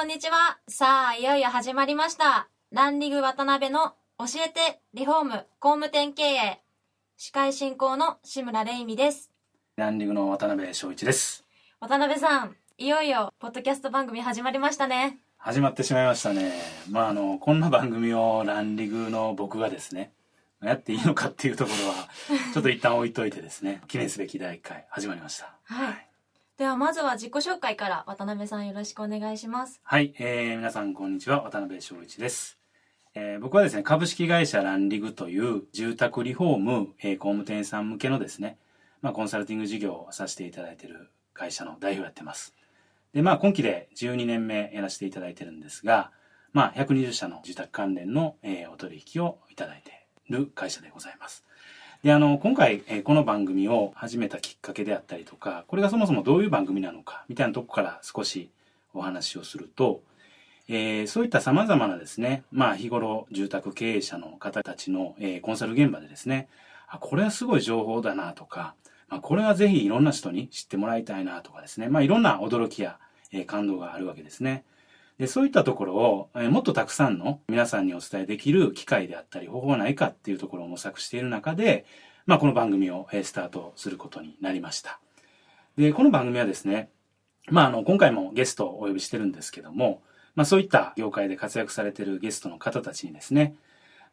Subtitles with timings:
[0.00, 6.62] こんにちはさあいよいよ始まりましたランリグ渡辺の教えてリフォーム工務店経営
[7.18, 9.30] 司会進行の志村玲美です
[9.76, 11.44] ランリングの渡辺翔一です。
[11.80, 16.50] 渡辺さんいよいよポッドキャスト番組始まりましたね始まってしまいましたね。
[16.90, 20.12] まあ、あの、こんな番組をランリグの僕がですね、
[20.62, 22.08] やっていいのかっていうところは、
[22.54, 25.54] ちょっと一旦置いといてですね、記念すべき第1回始まりました。
[25.64, 26.09] はい
[26.60, 32.58] ではまずは自己紹介から渡辺さんよろしくお願いしますはい、えー、皆さんこんにちは、渡辺翔一です。
[33.14, 38.58] えー僕はですね、株式会社ランリグという住宅リフォーム、えー工務店さん向けのですね、
[39.00, 42.54] まあ、コンサルティング事業をさせていただいている会社の代表をやってます。
[43.14, 46.10] で、まあ、今期で12年目やらせていただいてるんですが、
[46.52, 51.42] まあ、120社の住宅関連の、えーお取引をいただいている会社でございます。
[52.02, 58.48] で、あの、今回、えこの番組を始めたきっかけであったりとか、これがそもそもどういう番組なのか、みたいなとこから少し
[58.94, 60.00] お話をすると、
[60.68, 66.48] えーそういった様々なですね、まあ日頃住宅経営者の方たちの、えーコンサル現場でですね、
[66.88, 68.74] あ、これはすごい情報だなとか、
[69.10, 72.98] まあこれはぜひいろんな人に知ってもらいたいなとかですね、まあいろんな驚きや、
[73.30, 74.64] えー感動があるわけですね。
[75.20, 81.84] で、そういったところを、えもっとたくさんの皆さんにお伝えできる機会であったり方法はないかっていうところを模索している中で、
[82.24, 84.98] まあこの番組を、えースタートすることになりました。
[85.76, 86.88] で、この番組はですね、
[87.50, 90.02] まあ、あの、今回もゲストをお呼びしてるんですけども、
[90.36, 93.56] まあ、そういった業界で活躍されてるゲストの方たちにですね、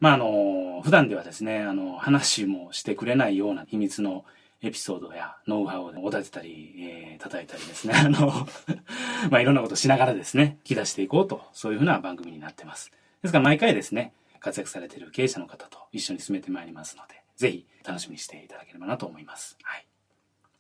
[0.02, 4.26] まあ、あの、普段ではですね、あの、話もしてくれないような秘密の
[4.62, 8.48] エピソードやノウハウをおだてたり、えー叩いたりですね、 あの、
[9.32, 12.92] まあ、いろんなことをしながらですね、引き出していこうと、そういうふうな番組になってます。
[13.22, 19.58] ですから、毎回ですね、活躍されている経営者の方と一緒に進めてまいりますので、ぜひ楽しみにしていただければなと思います。
[19.64, 19.88] はい。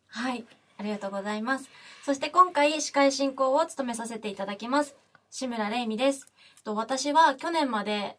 [0.10, 0.46] はい
[0.80, 1.70] ありがとうございます
[2.04, 4.96] そして今回司会進行を務めさせていただきます
[5.30, 6.28] 志村玲美です
[6.64, 8.18] と私は去年まで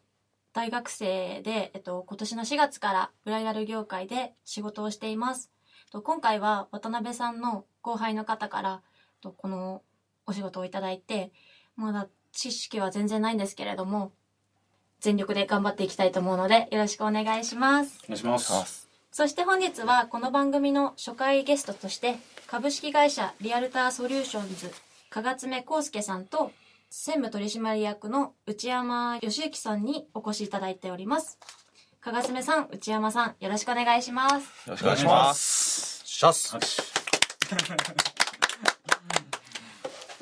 [0.52, 5.50] 大学生で、えっと、今年の4月からブライダル業界で仕事をしています
[5.92, 8.82] 今回は渡辺さんの後輩の方から
[9.20, 9.82] とこの
[10.26, 11.32] お仕事をいただいて
[11.76, 14.12] まだ知識は全然ないんですけれども
[15.00, 18.88] 全力で頑張っていきたいと思うのでよろしくお願いしますお願いします。
[19.10, 22.16] そして本日はこの番組の初回ゲストとして
[22.46, 24.70] 株式会社リアルターソリューションズ
[25.10, 26.52] 加賀爪康介さんと
[26.90, 31.38] 専務取締役の内山義之さんにお越しいただいております
[32.08, 36.00] 加賀爪さん内山さんよろしくお願いしますよろしくお願いします。
[36.06, 36.56] シャス。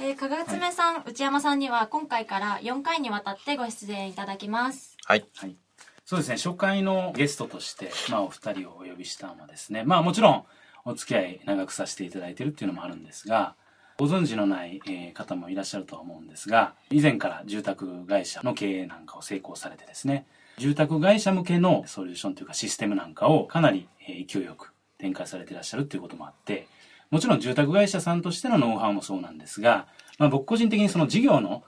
[0.01, 5.25] えー加賀爪さん、内山さんには今回から4回にわたってご出演いただきますはい。
[5.37, 5.57] はい。
[6.05, 10.45] そうですね、初回のゲストとして、まあ、お二人をお呼びしたのはですね、まあ、もちろん、
[10.87, 13.55] お付き合い長くさせていただいているっていうのもあるんですが、
[13.97, 20.27] ご存知のない、えー方もいらっしゃるとは思うんですが、以前から住宅会社の経営なんかを成功されてですね、
[20.59, 26.67] 住宅会社向けのソリューションというかシステムなんかをかなり、えー勢いよく展開されていらっしゃるっていうこともあって、
[27.11, 29.87] もちろん住宅会社さんとしてのノウハウもそうなんですが、
[30.19, 31.63] まあ、僕個人的にその事業の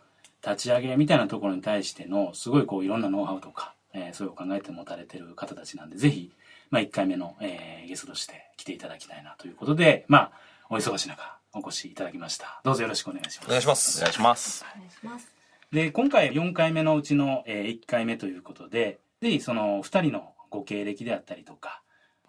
[0.45, 6.33] 立ち上げみたいなところに対してのすごいこういろんなノウハウとか、えーそういうお考えて持たれてる方たちなんでぜひ、
[6.71, 10.33] まあ、1回目の、えーゲストとして来ていただきたいなということでまあ
[10.69, 13.99] お忙しい中お越しいただきましたどうぞよろしくお願いしますお願いします。
[13.99, 15.38] お願いします。
[15.73, 21.83] で今回4回目のうちの、え1回目ということでぜひその2人のご経歴であったりとか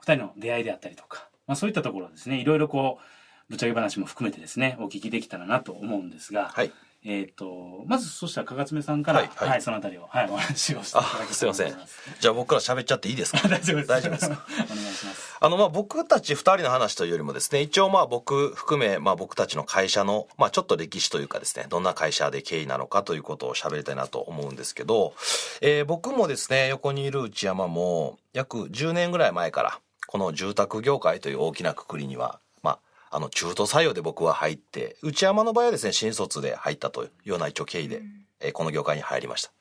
[0.06, 3.04] 2人の出会いであったりとか、まあ、そういったところをですねいろいろこう
[3.50, 6.72] ぶっちゃけ話も含めてですねお聞きできたらなと思うんですが、はい。
[7.06, 12.18] えっ、と、まずそしたら、かがつめさんから、ははいい、はいそのあたりを、はい、お話をしていただきたいあ、すいませんと思ます。
[12.20, 13.40] じゃあ僕から喋っちゃっていいですか？
[13.48, 13.88] 大丈夫です。
[13.88, 14.36] 大丈夫ですか？
[14.70, 15.19] お願いします。
[15.42, 25.14] あの、まあ、僕たち二人の話というよりもですね、一応まあ僕含め、まあ僕たちの会社の、まあちょっと歴史というかですね、どんな会社で経緯なのかということを喋りたいなと思うんですけど、
[25.62, 38.02] えー僕もですね、横にいる内山も、約10年ぐらい前から、この住宅業界という大きなくくりには、まあ、あの、中途採用で僕は入って、内山の場合はですね、新卒で入ったというような一応経緯で、
[38.42, 39.52] えこの業界に入りました。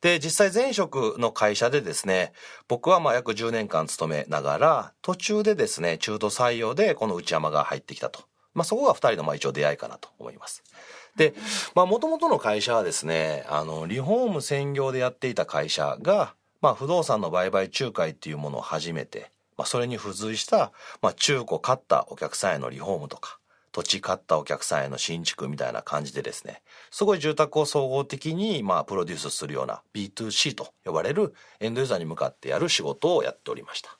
[0.00, 2.32] で、実際前職の会社でですね、
[2.68, 8.20] 僕はまあ約10年間勤めながら、途中でですね、中途採用でこの内山が入ってきたと。
[8.54, 10.64] まあ、そこが2人のまあ一応出会いかなと思います。
[11.16, 11.34] で、
[11.74, 20.72] まあ、もともとの会社はですね、あの、リフォーム専業でやっていた会社が、まあ、不動産の売買仲介っていうものを始めて、まあ、それに付随した、
[21.02, 23.38] まあ、中古買ったお客さんへのリフォームとか、
[23.76, 33.98] 土地買ったお客さんへの新築みたいな感じでですね、すごい住宅を総合的に、まあ、プロデュースするような B2C と呼ばれるエンドユーザーに向かってやる仕事をやっておりました。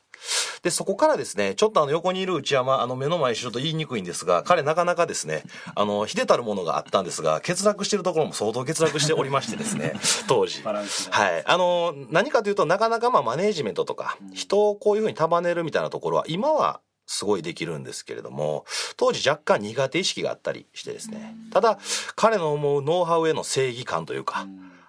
[0.63, 5.43] で、そこからですね、ちょっとあの横にいる内山、あの目の前にちょっと言いにくいんですが、彼なかなかですね、
[5.75, 9.93] あの、秀たるものがあったんですが、欠落してるところも相当欠落しておりましてですね、
[10.27, 10.63] 当時。
[10.63, 11.45] はい。
[11.45, 18.65] あの、何かというと、なかなかまあマネージメントとか、人をこういうふうに束ねるみたいなところは、今はすごいできるんですけれども、
[18.97, 21.35] 当時若干苦手意識があったりしてですね。
[21.53, 21.79] ただ、
[22.15, 24.47] 彼の思うノウハウへの正義感というか、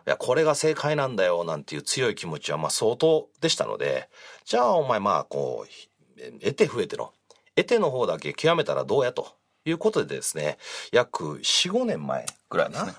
[0.08, 4.10] いや、これが正解なんだよ、なんていう強い気持ちは、まあ相当でしたので、
[4.46, 7.14] じゃあお前まあ、こう、得て増えての、
[7.56, 9.37] 得ての方だけ極めたらどうやと
[9.69, 10.58] いうことでですね、
[10.92, 12.94] 約4、5年前ぐらいな、ね、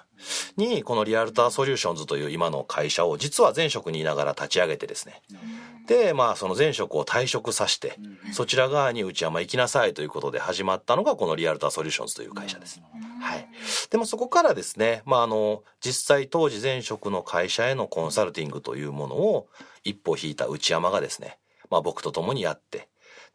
[0.56, 5.22] に、このリアルターソリューションズという今の会社を実は前職にいながら立ち上げてですね、
[5.86, 7.96] で、まあその前職を退職させて、
[8.32, 12.80] そちら側に内山行きなさいということで始まったのがこのリアルターソリューションズという会社です。
[13.20, 13.48] はい。
[13.90, 19.48] でもそこからですね、まあ、あの、実際当時前職の会社へのコンサルティングというものを
[19.82, 21.38] 一歩引いた内山がですね、
[21.70, 22.88] まあ、僕と共にやって、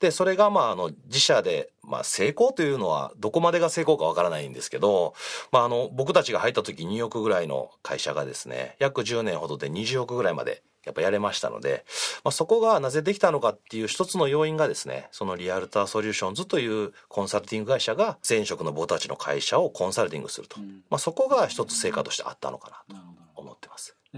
[0.03, 5.13] で、それがまあ、あの、自社で、まあ、成功というのは、どこまでが成功かわからないんですけど、
[5.53, 11.85] まあ、あの、僕たちが入った時2億ぐらいの会社がですね、約10年ほどで20億ぐらいまでやっぱやれましたので、
[12.25, 20.59] まあ、そこがなぜできたのかっていう一つの要因がですね、そのリアルターソリューションズというコンサルティング会社が前職の僕たちの会社をコンサルティングすると。
[20.89, 23.01] まあ、そこが一つ成果としてあったのかなと。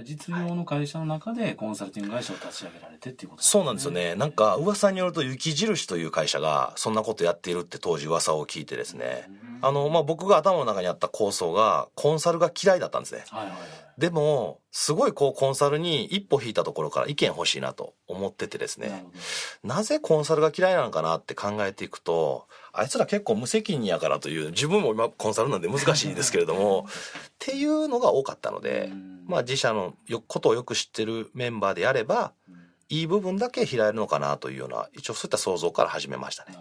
[0.03, 3.51] 実業の会社の中でコンサルティング会社を立ち上げられてっていうことですね。
[3.51, 4.15] そうなんですよね。
[4.15, 9.29] なんか噂によると雪印という会社がそんなことやっているって当時噂を聞いてですね。
[9.61, 13.23] あの、まあ、僕が頭の中にあった構想がコンサルが嫌いだったんですね。
[13.29, 13.59] はいはいはい、
[13.97, 19.05] でも、すごいこうコンサルに一歩引いたところから意見欲しいなと思っててですね。
[19.63, 26.87] なぜコンサルが嫌いなのかなって考えていくと、あいつら結構無責任やからという、自分も今コンサルなんで難しいですけれども、
[27.29, 28.91] っていうのが多かったので、
[29.25, 29.95] まあ自社の
[30.27, 32.33] ことをよく知ってるメンバーであれば、
[32.89, 36.57] いい部分だけ開えるのかなというような、一応そういった想像から始めましたね。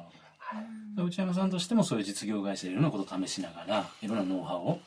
[0.97, 4.81] 内山さんとしてもそういう実業会社でいろんなことを試しながら、いろんなノウハウを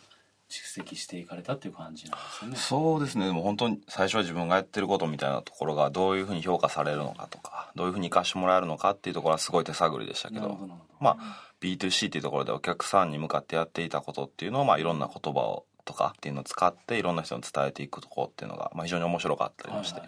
[0.49, 2.57] 蓄積していかれたっていう感じなんですよね。
[2.57, 3.25] そうですね。
[3.25, 10.57] でも本当に最初は自分がやってることみたいなところがどういうふうに評価されるのかとか、どういうふうに活かしてもらえるのかっていうところはすごい手探りでしたけど、ど
[11.01, 20.01] まあ B2C っていうところでお客さんに向かってやっていたことっていうのを、まあいろんな言葉をとかっていうのを使っていろんな人に伝えていくところっていうのが、まあ非常に面白かったりもして、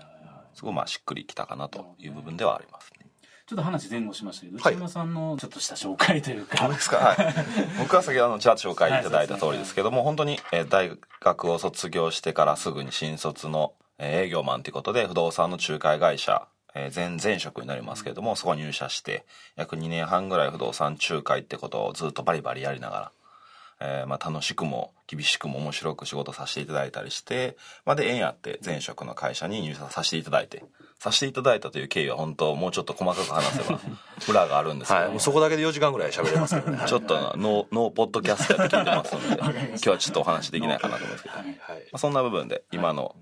[0.54, 3.10] すごいまあしっくりきたかなという部分ではありますね。
[3.50, 6.68] ちょっと話前後しましたけど、内山さんのちょっとした紹介というか。
[6.68, 6.98] ですか。
[6.98, 7.36] はい。
[7.80, 19.26] 僕は先ほどのチャート紹介いただいた通りですけども、本当に、え大学を卒業してからすぐに新卒の、え営業マンということで、不動産の仲介会社、え前前職になりますけれども、そこに入社して、
[19.56, 23.12] 約2年半ぐらい不動産仲介ってことをずっとバリバリやりながら、
[23.82, 30.64] えー、まあ楽しくも厳しくも面白く仕事させていただいたりして、まあで縁あって前職の会社に入社させていただいて、
[31.00, 33.80] させていただいたという経緯は本当もうちょっと細かく話せば
[34.28, 36.84] 裏があるんですけど、はい、そこだけで4時間ぐらい喋れますけどね。
[36.86, 41.48] ちょっとノーノーポッドキャストやって聞いてますので今日はちょっとお話できないかなと思うんですけど、はい。
[41.48, 41.62] ま
[41.94, 43.16] あ、そんな部分で今の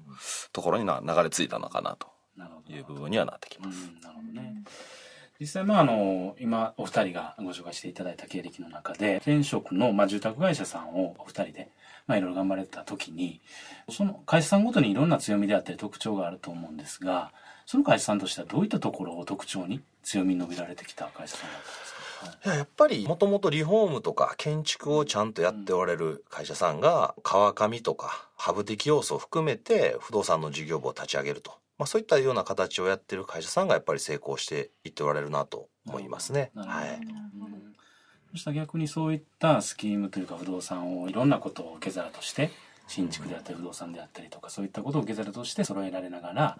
[0.53, 2.07] ところにな流れ着いたのかなと
[2.67, 3.91] いう部分にはなってきます。
[4.01, 4.63] なるほどね
[5.39, 11.69] 実際、まあ、あの、今、お二人がご紹介していただいた経歴の中で、前職の、まあ、住宅会社さんをお二人で、
[12.07, 13.41] まあ、いろいろ頑張れた時に、
[13.89, 17.31] その会社さんごとにいろんな強みであったり特徴があると思うんですが、
[17.65, 21.97] その会社さんとしてはどういったところを特徴に強みに伸びられてきた会社さんだったんですか？
[22.45, 36.51] いややっぱりもともとリフォームとか建築をちゃんとやっておられる会社さんが川上とかハブ的要素を含めて不動産の事業部を立ち上げると、まあ、そういったような形をやってる会社さんがやっぱり成功していっておられるなと思いますね。
[36.55, 36.99] はい、
[38.31, 42.51] そしたら逆にそういったスキームというか不動産をいろんなことを受け皿として
[42.87, 46.59] 新築であったり不動産であったりとかそういったことを受け皿として揃えられながら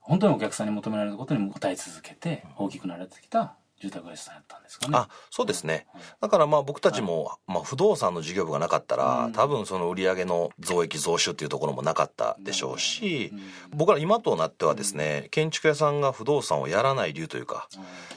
[0.00, 4.92] 本当にお客さんに求められることに応え続けて大きくなられてきた住宅会社さんやったんですかね。
[4.96, 5.86] あ、そうですね。
[6.20, 13.40] だからまあ僕たちも、はい、まあ不動産の事業部がなかったら、うん、多分その売上の増益増収っていうところもなかったでしょうし、うん、
[13.78, 17.68] 僕ら今となってはですね、うん、建築屋さんが不動産をやらない理由というか、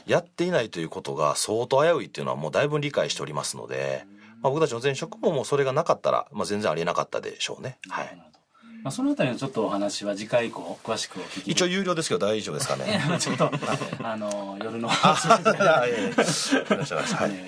[0.06, 4.04] やっていないということが相当危ういっていうのはもうだいぶ理解しておりますので、
[4.42, 7.78] まあ僕たちの前職ももうそれがなかったら、まあ全然ありえなかったでしょうね。
[7.88, 8.31] はい。
[8.82, 13.00] まあ、そのあたりのちょっとお話は次回以降詳しくお聞き一応有料ですけど大丈夫ですかね。
[13.20, 13.50] ちょっと
[14.02, 14.88] あの夜の。
[14.90, 17.30] あいやいやいらっしゃいませはい。
[17.30, 17.40] はい。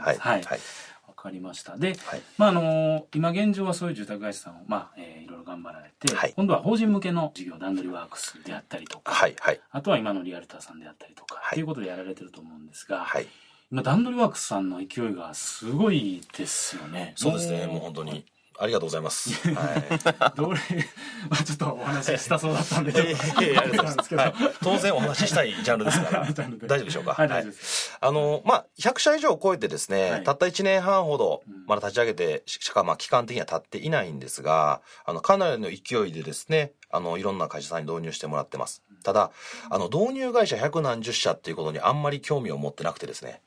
[0.00, 0.18] はい。
[0.18, 0.42] はい。
[0.44, 0.60] はい。
[1.08, 1.76] わかりました。
[1.76, 2.22] で、はい。
[2.36, 6.32] まああの今現状はそういう住宅会社さんをまあ、えーいろいろ頑張られて、はい。
[6.34, 9.34] 今度は法人向けの事業段取りワークスであったりとか、はい。
[9.40, 9.60] はい。
[9.70, 11.52] あとは今のリアルターさんであったりとか、はい。
[11.52, 13.26] っていうことでやられてると思うんですが、はい。
[13.70, 17.12] 今段取りワークスさんの勢いがすごいですよね。
[17.16, 17.66] そうですね。
[17.66, 18.24] もう本当に
[18.60, 19.30] ありがとうございます。
[19.54, 20.36] はい。
[20.36, 20.58] どれ、
[21.30, 24.54] まあちょっとお話ししたそうだったんで、いやいやいやありがとうございますなんはい。
[24.62, 26.26] 当然お話ししたいジャンルですから。
[26.26, 26.90] 大丈夫で。
[26.90, 27.96] しょうかはい、大丈夫です。
[28.00, 30.24] あの、まあ、100社以上超えてですね、はい。
[30.24, 38.82] たった1年半ほどうん、まだ立ち上げて、ししか、まあ、期間的には経っていないんですが、あの、かなりの勢いでですね、あの、いろんな会社さんに導入してもらってます。
[39.04, 39.30] ただ、
[39.70, 43.40] あの、導入会社百何十社っていうことにあんまり興味を持ってなくてですね、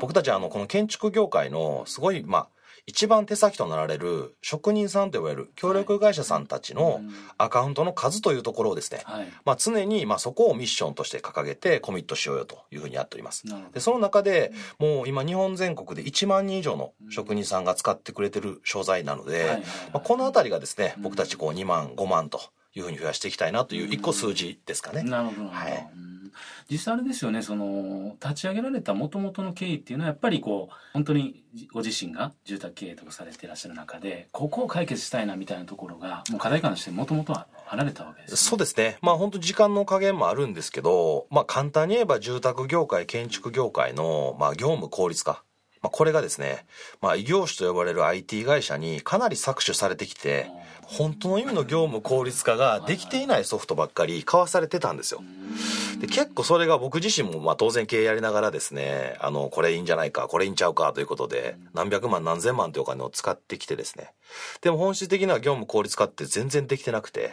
[0.00, 2.48] 僕たちはあの、この建築業界のすごい、まあ、
[2.88, 7.12] 一番手先となられる職人さんと呼ばれる協力会社さんたちのうん。
[7.36, 9.28] アカウントの数というところをですね、はい。
[9.44, 13.44] まあ、常にまあそこをミッションとして掲げてコミットしようよというふうにやっております。
[13.74, 19.62] でその中でもう今日本全国で1万人以上の職人さんが使ってくれてる商材なので、はいはいはい。
[19.92, 22.40] まあ、この辺りがですねうん僕たちこう2万5万と
[22.74, 25.02] いうふうに増やしていきたいなという一個数字ですかね。
[25.02, 25.48] なるほど。
[25.50, 25.90] はい。
[25.94, 26.17] うん
[26.70, 38.98] 実際あれですよねその立ち上げられたもともとの経緯っていうのはやっぱりこう本当にご自身が住宅経営とかされていらっしゃる中でここを解決したいなみたいなところがもう課題感としてもともとは離れたわけです、ね、そうですね。
[39.02, 45.44] まあ本当時間の加減もあるんですけど、まあ簡単に言えば住宅業界、建築業界の、まあ業務効率化。
[45.82, 46.66] まあこれがですね、
[47.00, 50.50] まあ異業種と呼ばれる IT 会社にかなり搾取されてきて、
[50.82, 55.20] 本当の意味の業務効率化ができていないソフトばっかり買わされてたんですよ。
[56.00, 64.12] で結構それが僕自身もまあ当然経営やりながらですね、あの、これいいんじゃないか、これいいんちゃうかということで、何百万何千万というお金を使ってきてですね。
[64.62, 67.32] でも本質的には業務効率化って全然できてなくて、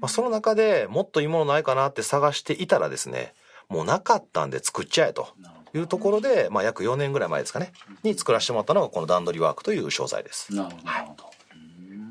[0.00, 3.32] まあその中でもっといいものないかなって探していたらですね、
[3.70, 7.72] もうなかったんで作っちゃえとなるほいうところで、まあ約4年ぐらい前ですかね、
[8.02, 10.54] に作らせてもらったのがこの段取りワークという商材です。
[10.54, 11.56] どなるほどなるほど、う
[11.94, 12.10] ん。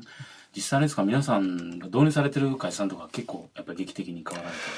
[0.54, 1.02] 実際ですか？
[1.04, 4.72] 皆さんが導入されてる会社さんとか結構やっぱり劇的に変わられてる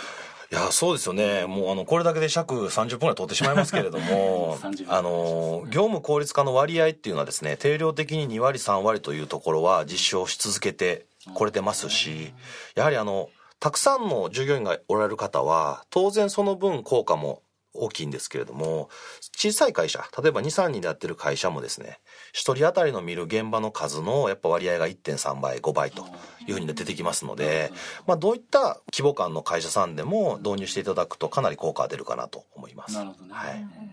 [0.53, 1.47] いや、そうですよね。
[1.47, 12.35] もうあの、これだけで尺30分ぐらい取ってしまいますけれども30、 分あの、業務効率化の割合っていうのはですね、定量的に2割3割というところは実証し続けてこれてますし、
[12.75, 17.41] やはりあの、たくさんの従業員がおられる方は、当然その分効果も
[17.75, 18.89] 大きいんですけれども、
[19.37, 21.99] 小さい会社、例えば2、3人でやってる会社もですね、
[22.33, 26.07] 一人当たりの見る現場の数のやっぱ割合が1.3倍、5倍と
[26.47, 27.73] いうふうに出てきますので、
[28.07, 32.95] まあどういった規模感の会社さんでも導入していただくとかなり効果が出るかなと思います。
[32.95, 33.92] なるほどね、はいえー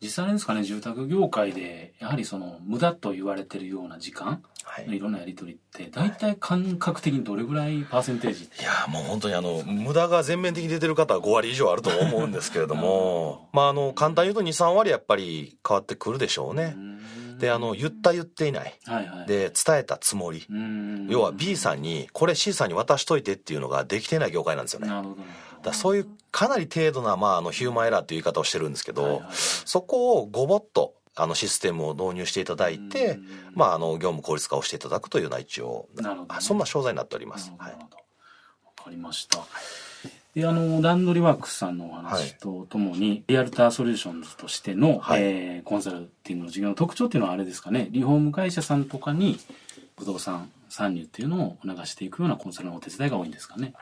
[0.00, 4.96] 実際ですかね住宅業界でやはりその無駄と言われてるような時間はい。
[4.96, 16.76] いろんなやり取りって大体感覚的にどれぐらいパーセンテージいやもう本当にあの無駄が全面的に出てる方は5割以上あると思うんですけれども まああの簡単に言うと23割やっぱり変わってくるでしょうね。
[17.38, 18.78] であの言った言っていない。
[18.84, 19.26] はいはい。
[19.26, 20.44] で伝えたつもり。
[20.50, 21.06] うん。
[21.08, 24.88] 要は B さんにこれ C さんに渡しといてっていうのができていない業界なんですよね。
[24.88, 25.22] なるほど
[25.62, 29.22] なるほどらそういうかなり程度な、まあ、あのヒューマンエラーという言い方をしてるんですけど、はいはい。
[29.22, 36.26] はいそこをごぼっとあのシステムを導入していただいてうん、まあ、あの業務効率化をしていただくというような一応なるほどね。
[36.38, 37.52] あそんな商材になっております。
[37.58, 37.72] はい。
[37.72, 37.78] わ
[38.84, 39.40] かりました。
[40.34, 45.22] であの段取りワークスさんのお話とともに、リアルターソリューションズとしての、はい。
[45.22, 47.88] えーコンサルティングの事業の特徴っていうのはあれですかね。
[47.90, 49.38] リフォーム会社さんとかに
[49.98, 53.72] 不動産参入っていうのを促していくようなコンサルのお手伝いが多いんですかね。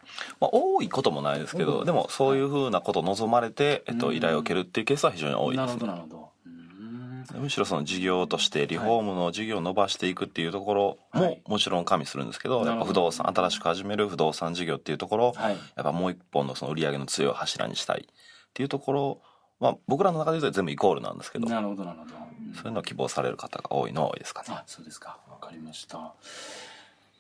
[0.40, 5.86] まあ、多いこともないですけど、でもそういうふうなことを望まれて、えっと、依頼を受けるっていうケースは非常に多いなるほです。
[5.86, 5.86] ね。
[5.86, 11.42] どなるほどうーんむしろその事業としてリフォームの事業を伸ばしていくっていうところはい。
[11.46, 12.78] ももちろん加味するんですけど、なるほど。
[12.78, 18.14] やっぱ不動産新しく始める不動産事業っていうところやっぱもう一本のその売り上げの強い柱にしたいっ
[18.54, 19.20] ていうところ
[19.58, 22.14] まあ僕らの中で言うと全部イコールなんですけどなるほどなるほど。
[22.14, 22.54] うん。
[22.54, 24.48] そういうのを希望される方が多いのは多いですかね。
[24.50, 25.18] あそうですか。
[25.28, 26.14] わかりました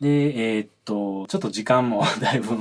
[0.00, 2.54] でえーっとちょっと時間も だいぶ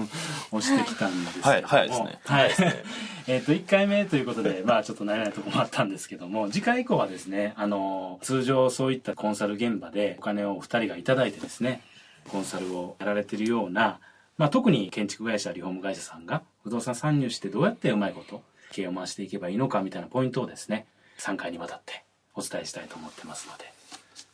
[0.51, 1.51] 押してきたんですけども。
[1.51, 2.19] はい早いですね。
[2.23, 2.51] はい。
[3.27, 11.81] えーっと1回目ということで まあちょっと慣れないところもあったんですけども次回以降はですねあの通常そういったコンサル現場でお金をお二人がいただいてですね
[12.29, 13.99] コンサルをやられてるような
[14.37, 20.85] まあ、特に建築会社リフォーム会社さんが不動産参入してどうやってうまいこと経営を回していけばいいのかみたいなポイントをですね
[21.19, 23.71] 3回にわたってお伝えしたいと思ってますので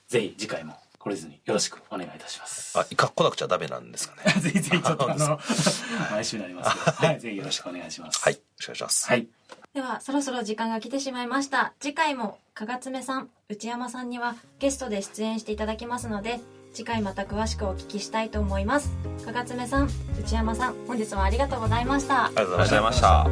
[0.08, 2.78] ぜひ次回も懲りずによろしくお願いいたします。
[2.78, 4.34] あ、か来なくちゃダメなんですかね。
[4.40, 5.40] ぜひぜひちょっとあの
[6.12, 8.20] 毎週になりますけど、はい、ぜひよろしくお願いします。
[8.22, 8.34] はい。
[8.34, 9.08] よろしくお願いします。
[9.08, 9.28] はい。
[9.74, 16.42] ではそろそろ時間が来てしまいました次回も加賀爪さん内山さんにはゲストで出演していただきますので
[16.74, 18.92] 次回また詳しくお聞きしたいと思います
[19.26, 19.90] かがつめさん
[20.20, 23.28] 内山さん本日はありがとうございましたありがとうありがとうございました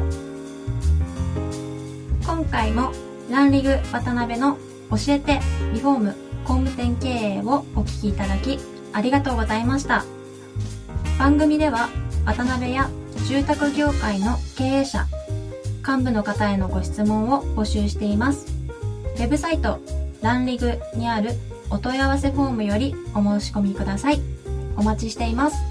[2.24, 2.92] 今回も
[3.30, 4.56] ランリグ渡辺の
[4.90, 5.40] 教えて
[5.74, 8.58] リフォーム工務店経営をお聞きいただき
[8.92, 10.04] ありがとうございました。
[11.18, 11.88] 番組では
[12.24, 12.88] 渡辺や
[13.28, 15.06] 住宅業界の経営者
[15.86, 18.46] 幹部の方へのご質問を募集しています。
[19.16, 19.80] ウェブサイト
[20.22, 21.30] ランリグにある
[21.70, 24.20] お問い合わせフォームよりお申し込みください。
[24.76, 25.69] お待ちしています。